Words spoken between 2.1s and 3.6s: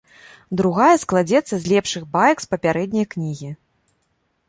баек з папярэдняй кнігі.